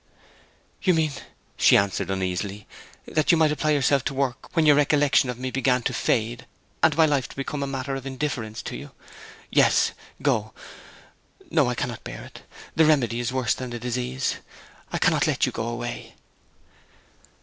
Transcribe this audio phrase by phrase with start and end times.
[0.81, 1.11] 'You mean,'
[1.57, 2.65] she answered uneasily,
[3.05, 6.47] 'that you might apply yourself to work when your recollection of me began to fade,
[6.81, 8.91] and my life to become a matter of indifference to you?..
[9.51, 9.91] Yes,
[10.23, 10.53] go!
[11.51, 12.41] No, I cannot bear it!
[12.75, 14.37] The remedy is worse than the disease.
[14.91, 16.15] I cannot let you go away!'